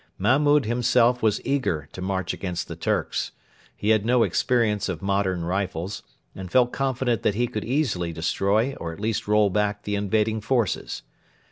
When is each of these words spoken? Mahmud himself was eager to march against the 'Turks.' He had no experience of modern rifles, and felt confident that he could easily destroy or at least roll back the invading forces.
Mahmud 0.17 0.65
himself 0.65 1.21
was 1.21 1.39
eager 1.45 1.87
to 1.91 2.01
march 2.01 2.33
against 2.33 2.67
the 2.67 2.75
'Turks.' 2.75 3.33
He 3.77 3.89
had 3.89 4.03
no 4.03 4.23
experience 4.23 4.89
of 4.89 5.03
modern 5.03 5.43
rifles, 5.45 6.01
and 6.33 6.51
felt 6.51 6.73
confident 6.73 7.21
that 7.21 7.35
he 7.35 7.45
could 7.45 7.63
easily 7.63 8.11
destroy 8.11 8.73
or 8.79 8.91
at 8.91 8.99
least 8.99 9.27
roll 9.27 9.51
back 9.51 9.83
the 9.83 9.93
invading 9.93 10.41
forces. 10.41 11.03